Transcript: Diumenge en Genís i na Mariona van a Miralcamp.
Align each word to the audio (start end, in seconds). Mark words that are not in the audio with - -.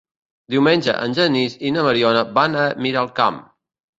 Diumenge 0.53 0.95
en 1.07 1.13
Genís 1.19 1.57
i 1.69 1.71
na 1.77 1.85
Mariona 1.89 2.25
van 2.39 2.57
a 2.65 2.65
Miralcamp. 2.87 3.41